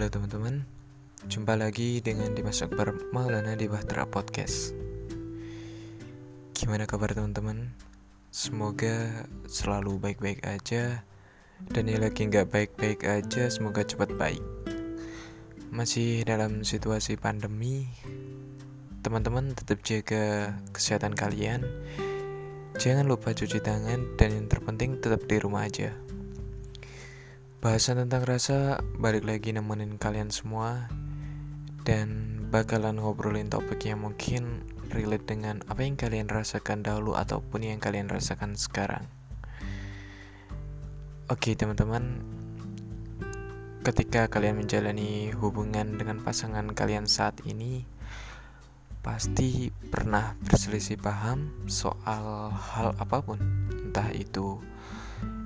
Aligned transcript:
Halo 0.00 0.16
teman-teman, 0.16 0.64
jumpa 1.28 1.60
lagi 1.60 2.00
dengan 2.00 2.32
Dimas 2.32 2.64
Akbar 2.64 3.12
Maulana 3.12 3.52
di 3.52 3.68
Bahtera 3.68 4.08
Podcast. 4.08 4.72
Gimana 6.56 6.88
kabar 6.88 7.12
teman-teman? 7.12 7.68
Semoga 8.32 9.28
selalu 9.44 10.00
baik-baik 10.00 10.40
aja 10.48 11.04
dan 11.68 11.84
yang 11.84 12.00
lagi 12.00 12.24
nggak 12.24 12.48
baik-baik 12.48 13.04
aja 13.04 13.52
semoga 13.52 13.84
cepat 13.84 14.16
baik. 14.16 14.40
Masih 15.68 16.24
dalam 16.24 16.64
situasi 16.64 17.20
pandemi, 17.20 17.84
teman-teman 19.04 19.52
tetap 19.52 19.84
jaga 19.84 20.56
kesehatan 20.72 21.12
kalian. 21.12 21.60
Jangan 22.80 23.04
lupa 23.04 23.36
cuci 23.36 23.60
tangan 23.60 24.16
dan 24.16 24.32
yang 24.32 24.48
terpenting 24.48 24.96
tetap 24.96 25.28
di 25.28 25.36
rumah 25.36 25.68
aja. 25.68 25.92
Bahasan 27.60 28.00
tentang 28.00 28.24
rasa 28.24 28.80
balik 28.96 29.28
lagi 29.28 29.52
nemenin 29.52 30.00
kalian 30.00 30.32
semua 30.32 30.88
dan 31.84 32.40
bakalan 32.48 32.96
ngobrolin 32.96 33.52
topik 33.52 33.84
yang 33.84 34.00
mungkin 34.00 34.64
relate 34.88 35.28
dengan 35.28 35.60
apa 35.68 35.84
yang 35.84 35.92
kalian 35.92 36.32
rasakan 36.32 36.80
dahulu 36.80 37.20
ataupun 37.20 37.68
yang 37.68 37.76
kalian 37.76 38.08
rasakan 38.08 38.56
sekarang. 38.56 39.04
Oke, 41.28 41.52
teman-teman. 41.52 42.24
Ketika 43.84 44.32
kalian 44.32 44.64
menjalani 44.64 45.28
hubungan 45.36 46.00
dengan 46.00 46.24
pasangan 46.24 46.72
kalian 46.72 47.04
saat 47.04 47.44
ini, 47.44 47.84
pasti 49.04 49.68
pernah 49.68 50.32
berselisih 50.48 50.96
paham 50.96 51.52
soal 51.68 52.56
hal 52.56 52.96
apa 52.96 53.20
pun, 53.20 53.36
entah 53.84 54.08
itu 54.16 54.64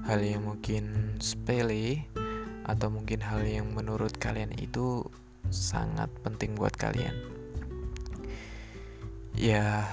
hal 0.04 0.20
yang 0.20 0.44
mungkin 0.44 1.16
sepele 1.20 2.04
atau 2.64 2.88
mungkin 2.92 3.24
hal 3.24 3.44
yang 3.44 3.72
menurut 3.72 4.16
kalian 4.20 4.52
itu 4.56 5.04
sangat 5.48 6.12
penting 6.20 6.56
buat 6.56 6.72
kalian. 6.76 7.12
Ya, 9.34 9.88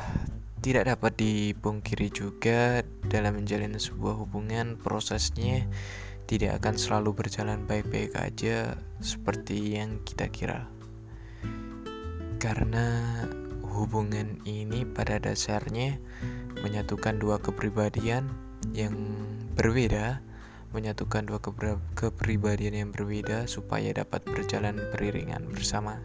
tidak 0.62 0.94
dapat 0.94 1.18
dipungkiri 1.18 2.14
juga 2.14 2.86
dalam 3.10 3.42
menjalin 3.42 3.74
sebuah 3.76 4.22
hubungan 4.22 4.78
prosesnya 4.78 5.66
tidak 6.30 6.64
akan 6.64 6.76
selalu 6.80 7.12
berjalan 7.18 7.66
baik-baik 7.68 8.16
aja 8.16 8.80
seperti 9.04 9.76
yang 9.76 10.00
kita 10.08 10.32
kira. 10.32 10.70
Karena 12.40 12.88
hubungan 13.68 14.40
ini 14.48 14.84
pada 14.86 15.20
dasarnya 15.20 16.00
menyatukan 16.62 17.20
dua 17.20 17.42
kepribadian 17.42 18.51
yang 18.70 18.94
berbeda, 19.58 20.22
menyatukan 20.72 21.28
dua 21.28 21.40
kepribadian 21.98 22.76
yang 22.78 22.90
berbeda 22.96 23.50
supaya 23.50 23.92
dapat 23.92 24.24
berjalan 24.24 24.80
beriringan 24.96 25.50
bersama. 25.52 26.00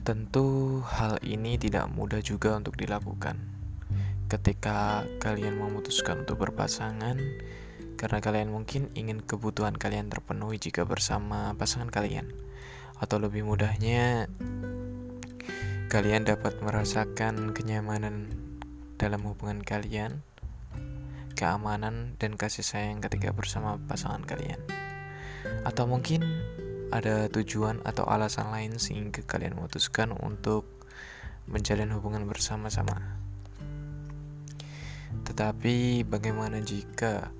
Tentu 0.00 0.80
hal 0.88 1.20
ini 1.20 1.60
tidak 1.60 1.92
mudah 1.92 2.24
juga 2.24 2.56
untuk 2.56 2.80
dilakukan. 2.80 3.36
Ketika 4.32 5.04
kalian 5.20 5.60
memutuskan 5.60 6.24
untuk 6.24 6.40
berpasangan, 6.40 7.20
karena 8.00 8.18
kalian 8.24 8.48
mungkin 8.48 8.88
ingin 8.96 9.20
kebutuhan 9.20 9.76
kalian 9.76 10.08
terpenuhi 10.08 10.56
jika 10.56 10.88
bersama 10.88 11.52
pasangan 11.52 11.92
kalian, 11.92 12.32
atau 12.96 13.20
lebih 13.20 13.44
mudahnya, 13.44 14.24
kalian 15.92 16.24
dapat 16.24 16.56
merasakan 16.64 17.52
kenyamanan 17.52 18.32
dalam 18.96 19.20
hubungan 19.28 19.60
kalian 19.60 20.24
keamanan 21.40 22.20
dan 22.20 22.36
kasih 22.36 22.60
sayang 22.60 23.00
ketika 23.00 23.32
bersama 23.32 23.80
pasangan 23.88 24.20
kalian. 24.28 24.60
Atau 25.64 25.88
mungkin 25.88 26.20
ada 26.92 27.32
tujuan 27.32 27.80
atau 27.88 28.04
alasan 28.04 28.52
lain 28.52 28.76
sehingga 28.76 29.24
kalian 29.24 29.56
memutuskan 29.56 30.12
untuk 30.12 30.68
menjalin 31.48 31.96
hubungan 31.96 32.28
bersama-sama. 32.28 33.00
Tetapi 35.24 36.04
bagaimana 36.04 36.60
jika 36.60 37.32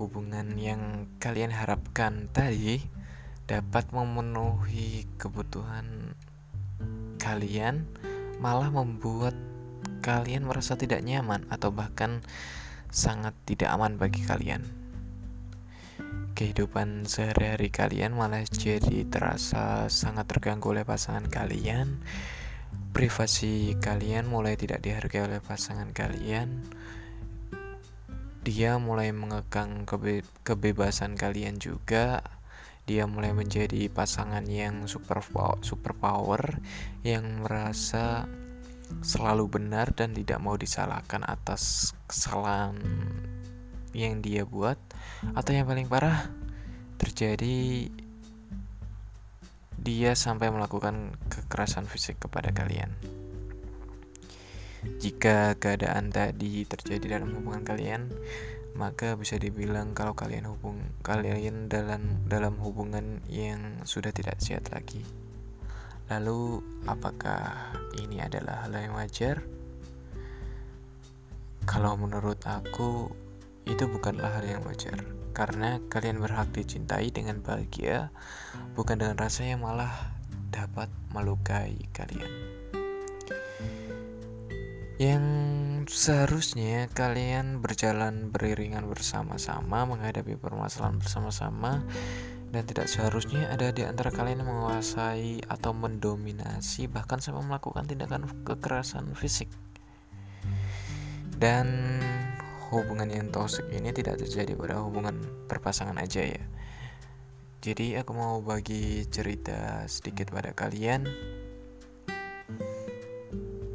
hubungan 0.00 0.56
yang 0.56 1.12
kalian 1.20 1.52
harapkan 1.52 2.32
tadi 2.32 2.80
dapat 3.44 3.92
memenuhi 3.92 5.04
kebutuhan 5.20 6.16
kalian 7.20 7.84
malah 8.40 8.72
membuat 8.72 9.36
kalian 10.02 10.42
merasa 10.48 10.74
tidak 10.74 11.04
nyaman 11.06 11.46
atau 11.46 11.70
bahkan 11.70 12.24
sangat 12.92 13.32
tidak 13.48 13.72
aman 13.72 13.96
bagi 13.96 14.20
kalian. 14.22 14.62
Kehidupan 16.36 17.08
sehari-hari 17.08 17.72
kalian 17.72 18.12
malah 18.12 18.44
jadi 18.44 19.08
terasa 19.08 19.88
sangat 19.88 20.28
terganggu 20.28 20.76
oleh 20.76 20.84
pasangan 20.84 21.24
kalian. 21.28 22.04
Privasi 22.92 23.76
kalian 23.80 24.28
mulai 24.28 24.56
tidak 24.60 24.84
dihargai 24.84 25.24
oleh 25.24 25.40
pasangan 25.40 25.92
kalian. 25.96 26.68
Dia 28.44 28.76
mulai 28.76 29.12
mengekang 29.12 29.88
kebe 29.88 30.24
kebebasan 30.44 31.16
kalian 31.16 31.56
juga. 31.56 32.20
Dia 32.84 33.06
mulai 33.08 33.32
menjadi 33.32 33.88
pasangan 33.88 34.44
yang 34.48 34.90
super 34.90 35.22
super 35.62 35.92
power 35.94 36.58
yang 37.06 37.46
merasa 37.46 38.26
selalu 39.00 39.48
benar 39.48 39.96
dan 39.96 40.12
tidak 40.12 40.36
mau 40.44 40.60
disalahkan 40.60 41.24
atas 41.24 41.94
kesalahan 42.04 42.76
yang 43.96 44.20
dia 44.20 44.44
buat 44.44 44.76
atau 45.32 45.50
yang 45.56 45.64
paling 45.64 45.88
parah 45.88 46.28
terjadi 47.00 47.88
dia 49.82 50.14
sampai 50.14 50.54
melakukan 50.54 51.18
kekerasan 51.26 51.90
fisik 51.90 52.22
kepada 52.22 52.54
kalian. 52.54 52.94
Jika 55.02 55.58
keadaan 55.58 56.10
tadi 56.10 56.66
terjadi 56.66 57.18
dalam 57.18 57.34
hubungan 57.34 57.66
kalian, 57.66 58.10
maka 58.78 59.18
bisa 59.18 59.36
dibilang 59.36 59.92
kalau 59.92 60.14
kalian 60.14 60.48
hubung 60.48 60.78
kalian 61.04 61.66
dalam 61.66 62.22
dalam 62.26 62.56
hubungan 62.62 63.20
yang 63.26 63.82
sudah 63.86 64.14
tidak 64.14 64.38
sehat 64.38 64.70
lagi. 64.70 65.02
Lalu, 66.12 66.60
apakah 66.84 67.72
ini 67.96 68.20
adalah 68.20 68.68
hal 68.68 68.76
yang 68.76 68.92
wajar? 69.00 69.40
Kalau 71.64 71.96
menurut 71.96 72.36
aku, 72.44 73.08
itu 73.64 73.88
bukanlah 73.88 74.28
hal 74.28 74.44
yang 74.44 74.60
wajar, 74.68 75.08
karena 75.32 75.80
kalian 75.88 76.20
berhak 76.20 76.52
dicintai 76.52 77.08
dengan 77.08 77.40
bahagia, 77.40 78.12
bukan 78.76 79.00
dengan 79.00 79.16
rasa 79.16 79.48
yang 79.48 79.64
malah 79.64 80.12
dapat 80.52 80.92
melukai 81.16 81.80
kalian. 81.96 82.28
Yang 85.00 85.24
seharusnya 85.96 86.92
kalian 86.92 87.64
berjalan 87.64 88.28
beriringan 88.28 88.84
bersama-sama 88.84 89.88
menghadapi 89.88 90.36
permasalahan 90.36 91.00
bersama-sama 91.00 91.80
dan 92.52 92.68
tidak 92.68 92.84
seharusnya 92.84 93.48
ada 93.48 93.72
di 93.72 93.80
antara 93.80 94.12
kalian 94.12 94.44
yang 94.44 94.52
menguasai 94.52 95.40
atau 95.48 95.72
mendominasi 95.72 96.84
bahkan 96.84 97.16
sampai 97.16 97.40
melakukan 97.48 97.88
tindakan 97.88 98.28
kekerasan 98.44 99.16
fisik. 99.16 99.48
Dan 101.40 101.98
hubungan 102.68 103.08
yang 103.08 103.32
toxic 103.32 103.64
ini 103.72 103.88
tidak 103.96 104.20
terjadi 104.20 104.52
pada 104.52 104.84
hubungan 104.84 105.16
berpasangan 105.48 105.96
aja 105.96 106.28
ya. 106.28 106.44
Jadi 107.64 107.96
aku 107.96 108.12
mau 108.12 108.44
bagi 108.44 109.08
cerita 109.08 109.88
sedikit 109.88 110.28
pada 110.28 110.52
kalian. 110.52 111.08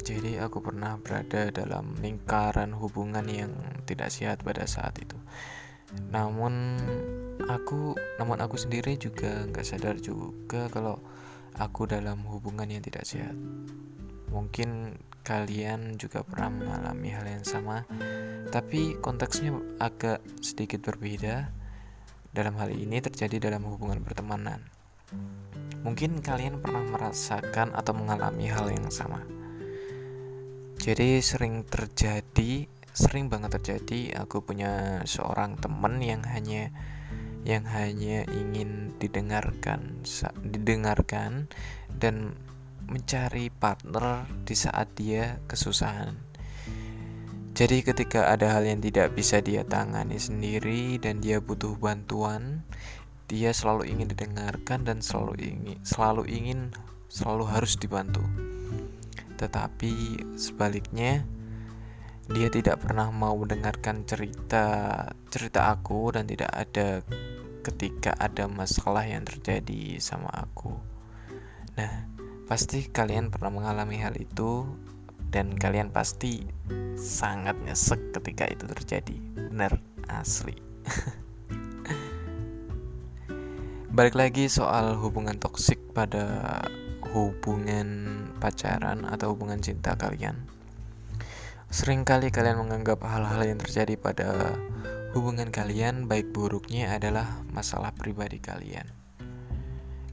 Jadi 0.06 0.38
aku 0.38 0.62
pernah 0.62 0.96
berada 1.02 1.50
dalam 1.50 1.98
lingkaran 1.98 2.72
hubungan 2.78 3.26
yang 3.26 3.52
tidak 3.84 4.14
sehat 4.14 4.40
pada 4.46 4.64
saat 4.70 4.96
itu. 5.02 5.18
Namun 6.12 6.78
aku 7.48 7.96
namun 8.20 8.38
aku 8.44 8.60
sendiri 8.60 9.00
juga 9.00 9.48
nggak 9.48 9.66
sadar 9.66 9.96
juga 9.98 10.68
kalau 10.68 11.00
aku 11.56 11.88
dalam 11.88 12.22
hubungan 12.28 12.68
yang 12.68 12.84
tidak 12.84 13.08
sehat. 13.08 13.34
Mungkin 14.28 15.00
kalian 15.24 15.96
juga 16.00 16.24
pernah 16.24 16.48
mengalami 16.52 17.08
hal 17.12 17.24
yang 17.24 17.44
sama 17.44 17.84
tapi 18.52 18.96
konteksnya 19.00 19.56
agak 19.80 20.20
sedikit 20.44 20.84
berbeda. 20.84 21.50
Dalam 22.28 22.60
hal 22.60 22.70
ini 22.70 23.00
terjadi 23.00 23.40
dalam 23.50 23.64
hubungan 23.64 24.04
pertemanan. 24.04 24.68
Mungkin 25.80 26.20
kalian 26.20 26.60
pernah 26.60 26.84
merasakan 26.84 27.72
atau 27.72 27.96
mengalami 27.96 28.52
hal 28.52 28.68
yang 28.68 28.92
sama. 28.92 29.24
Jadi 30.78 31.18
sering 31.24 31.64
terjadi 31.64 32.68
sering 32.98 33.30
banget 33.30 33.58
terjadi. 33.58 34.18
Aku 34.26 34.42
punya 34.42 35.02
seorang 35.06 35.54
teman 35.56 36.02
yang 36.02 36.26
hanya 36.26 36.74
yang 37.48 37.64
hanya 37.72 38.28
ingin 38.28 38.92
didengarkan 39.00 40.04
didengarkan 40.44 41.48
dan 41.96 42.36
mencari 42.84 43.48
partner 43.48 44.28
di 44.44 44.52
saat 44.52 44.92
dia 44.92 45.40
kesusahan. 45.48 46.12
Jadi 47.56 47.82
ketika 47.82 48.28
ada 48.28 48.52
hal 48.52 48.68
yang 48.68 48.84
tidak 48.84 49.16
bisa 49.16 49.40
dia 49.40 49.64
tangani 49.64 50.20
sendiri 50.20 51.00
dan 51.00 51.24
dia 51.24 51.40
butuh 51.40 51.74
bantuan, 51.80 52.62
dia 53.26 53.50
selalu 53.56 53.88
ingin 53.96 54.12
didengarkan 54.12 54.84
dan 54.84 55.00
selalu 55.00 55.40
ingin 55.40 55.76
selalu 55.82 56.28
ingin 56.28 56.70
selalu 57.08 57.44
harus 57.48 57.80
dibantu. 57.80 58.22
Tetapi 59.40 60.22
sebaliknya 60.36 61.24
dia 62.28 62.52
tidak 62.52 62.84
pernah 62.84 63.08
mau 63.08 63.32
mendengarkan 63.40 64.04
cerita 64.04 65.08
cerita 65.32 65.72
aku 65.72 66.12
dan 66.12 66.28
tidak 66.28 66.52
ada 66.52 67.00
ketika 67.68 68.16
ada 68.16 68.48
masalah 68.48 69.04
yang 69.04 69.28
terjadi 69.28 70.00
sama 70.00 70.32
aku. 70.32 70.72
Nah, 71.76 72.08
pasti 72.48 72.88
kalian 72.88 73.28
pernah 73.28 73.52
mengalami 73.52 74.00
hal 74.00 74.16
itu 74.16 74.64
dan 75.28 75.52
kalian 75.52 75.92
pasti 75.92 76.48
sangat 76.96 77.60
nyesek 77.60 78.00
ketika 78.16 78.48
itu 78.48 78.64
terjadi. 78.64 79.16
Bener, 79.36 79.76
asli. 80.08 80.56
Balik 83.96 84.16
lagi 84.16 84.48
soal 84.48 84.96
hubungan 84.96 85.36
toksik 85.36 85.92
pada 85.92 86.64
hubungan 87.12 87.88
pacaran 88.40 89.04
atau 89.04 89.36
hubungan 89.36 89.60
cinta 89.60 89.92
kalian. 89.92 90.40
Seringkali 91.68 92.32
kalian 92.32 92.64
menganggap 92.64 93.04
hal-hal 93.04 93.44
yang 93.44 93.60
terjadi 93.60 94.00
pada 94.00 94.56
hubungan 95.16 95.48
kalian 95.52 96.10
baik 96.10 96.32
buruknya 96.32 96.96
adalah 96.96 97.44
masalah 97.52 97.94
pribadi 97.94 98.40
kalian. 98.42 98.90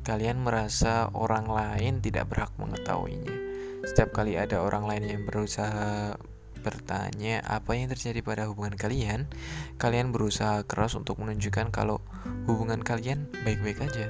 Kalian 0.06 0.45
merasa 0.45 1.09
orang 1.18 1.50
lain 1.50 1.97
tidak 2.03 2.30
berhak 2.30 2.53
mengetahuinya 2.62 3.45
setiap 3.86 4.18
kali 4.18 4.33
ada 4.33 4.65
orang 4.65 4.89
lain 4.89 5.06
yang 5.06 5.21
berusaha 5.30 6.18
bertanya 6.65 7.45
apa 7.45 7.77
yang 7.77 7.86
terjadi 7.94 8.25
pada 8.25 8.50
hubungan 8.50 8.74
kalian, 8.74 9.30
kalian 9.77 10.09
berusaha 10.09 10.65
keras 10.65 10.97
untuk 10.97 11.21
menunjukkan 11.21 11.69
kalau 11.69 12.01
hubungan 12.50 12.81
kalian 12.81 13.30
baik-baik 13.45 13.86
aja. 13.86 14.09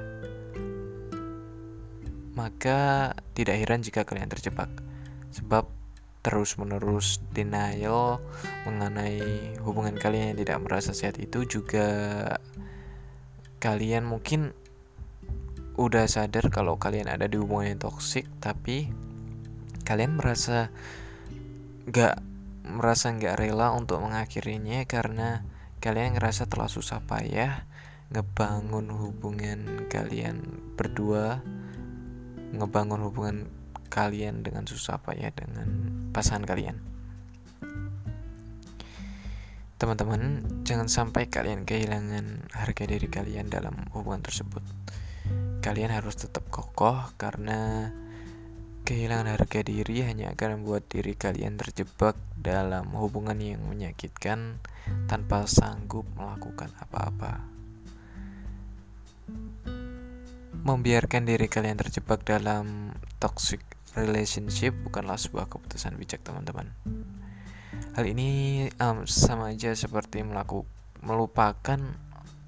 Maka 2.40 3.12
tidak 3.36 3.60
heran 3.60 3.84
jika 3.84 4.08
kalian 4.08 4.32
terjebak, 4.32 4.72
sebab 5.36 5.68
terus-menerus 6.26 7.22
denial 7.30 8.18
mengenai 8.66 9.54
hubungan 9.62 9.94
kalian 9.94 10.34
yang 10.34 10.40
tidak 10.42 10.58
merasa 10.66 10.98
sehat 10.98 11.22
itu 11.22 11.46
juga 11.46 11.86
kalian 13.62 14.10
mungkin 14.10 14.58
udah 15.78 16.10
sadar 16.10 16.50
kalau 16.50 16.82
kalian 16.82 17.06
ada 17.06 17.30
di 17.30 17.38
hubungan 17.38 17.78
yang 17.78 17.82
toksik 17.86 18.26
tapi 18.42 18.90
kalian 19.86 20.18
merasa 20.18 20.74
gak 21.94 22.18
merasa 22.66 23.14
nggak 23.14 23.38
rela 23.38 23.78
untuk 23.78 24.02
mengakhirinya 24.02 24.82
karena 24.90 25.46
kalian 25.78 26.18
ngerasa 26.18 26.50
telah 26.50 26.66
susah 26.66 27.06
payah 27.06 27.70
ngebangun 28.10 28.90
hubungan 28.90 29.86
kalian 29.94 30.42
berdua 30.74 31.46
ngebangun 32.58 33.06
hubungan 33.06 33.38
kalian 33.88 34.42
dengan 34.42 34.66
susah 34.66 35.02
payah 35.02 35.32
dengan 35.32 35.68
pasangan 36.12 36.46
kalian 36.46 36.78
teman-teman 39.76 40.46
jangan 40.64 40.88
sampai 40.88 41.28
kalian 41.28 41.68
kehilangan 41.68 42.50
harga 42.56 42.84
diri 42.88 43.08
kalian 43.12 43.52
dalam 43.52 43.76
hubungan 43.92 44.24
tersebut 44.24 44.64
kalian 45.60 45.92
harus 45.92 46.16
tetap 46.16 46.48
kokoh 46.48 47.12
karena 47.20 47.92
Kehilangan 48.86 49.34
harga 49.34 49.66
diri 49.66 50.06
hanya 50.06 50.38
akan 50.38 50.62
membuat 50.62 50.86
diri 50.86 51.18
kalian 51.18 51.58
terjebak 51.58 52.14
dalam 52.38 52.94
hubungan 52.94 53.34
yang 53.42 53.66
menyakitkan 53.66 54.62
tanpa 55.10 55.50
sanggup 55.50 56.06
melakukan 56.14 56.70
apa-apa. 56.78 57.42
Membiarkan 60.62 61.26
diri 61.26 61.50
kalian 61.50 61.82
terjebak 61.82 62.22
dalam 62.30 62.94
toxic 63.18 63.66
relationship 63.96 64.76
bukanlah 64.84 65.16
sebuah 65.16 65.48
keputusan 65.48 65.96
bijak, 65.96 66.22
teman-teman. 66.22 66.72
Hal 67.96 68.06
ini 68.08 68.68
um, 68.80 69.08
sama 69.08 69.56
aja 69.56 69.72
seperti 69.72 70.24
melaku, 70.24 70.68
melupakan 71.04 71.80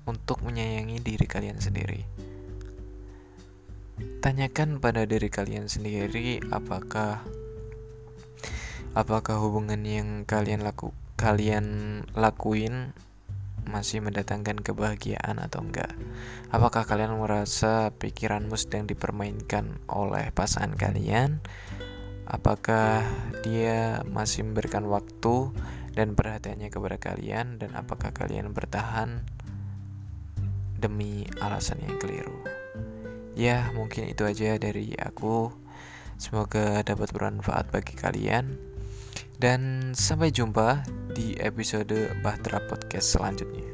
untuk 0.08 0.44
menyayangi 0.44 1.00
diri 1.04 1.26
kalian 1.28 1.60
sendiri. 1.60 2.04
Tanyakan 4.20 4.84
pada 4.84 5.08
diri 5.08 5.32
kalian 5.32 5.72
sendiri 5.72 6.44
apakah 6.52 7.24
apakah 8.94 9.38
hubungan 9.42 9.82
yang 9.84 10.28
kalian 10.28 10.62
laku 10.62 10.94
kalian 11.18 12.02
lakuin 12.14 12.94
masih 13.68 14.00
mendatangkan 14.02 14.64
kebahagiaan 14.64 15.38
atau 15.38 15.64
enggak? 15.64 15.92
Apakah 16.50 16.88
kalian 16.88 17.20
merasa 17.20 17.92
pikiranmu 17.96 18.56
sedang 18.56 18.88
dipermainkan 18.88 19.84
oleh 19.92 20.32
pasangan 20.32 20.74
kalian? 20.74 21.44
Apakah 22.28 23.08
dia 23.44 24.04
masih 24.04 24.44
memberikan 24.44 24.84
waktu 24.92 25.56
dan 25.96 26.12
perhatiannya 26.16 26.68
kepada 26.68 27.00
kalian 27.00 27.56
dan 27.56 27.72
apakah 27.76 28.12
kalian 28.12 28.52
bertahan 28.52 29.24
demi 30.76 31.24
alasan 31.40 31.80
yang 31.84 31.96
keliru? 32.00 32.36
Ya, 33.38 33.70
mungkin 33.78 34.10
itu 34.10 34.26
aja 34.26 34.58
dari 34.58 34.98
aku. 34.98 35.54
Semoga 36.18 36.82
dapat 36.82 37.14
bermanfaat 37.14 37.70
bagi 37.70 37.94
kalian. 37.94 38.58
Dan 39.38 39.94
sampai 39.94 40.34
jumpa 40.34 40.82
di 41.14 41.38
episode 41.38 42.10
Bahtera 42.26 42.58
Podcast 42.66 43.14
selanjutnya. 43.14 43.67